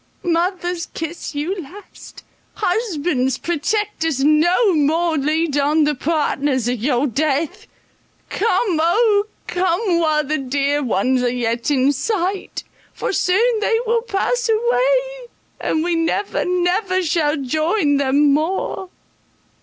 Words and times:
Mothers, 0.23 0.87
kiss 0.95 1.35
you 1.35 1.61
last—husbands, 1.61 3.37
protectors 3.37 4.23
no 4.23 4.73
more, 4.73 5.15
lead 5.15 5.59
on 5.59 5.83
the 5.83 5.93
partners 5.93 6.67
of 6.67 6.79
your 6.81 7.05
death! 7.05 7.67
Come, 8.31 8.79
O 8.81 9.25
come! 9.45 9.99
while 9.99 10.23
the 10.23 10.39
dear 10.39 10.81
ones 10.81 11.21
are 11.21 11.29
yet 11.29 11.69
in 11.69 11.91
sight, 11.93 12.63
for 12.91 13.13
soon 13.13 13.59
they 13.59 13.79
will 13.85 14.01
pass 14.01 14.49
away, 14.49 15.27
and 15.59 15.83
we 15.83 15.93
never 15.95 16.45
never 16.45 17.03
shall 17.03 17.37
join 17.37 17.97
them 17.97 18.33
more." 18.33 18.89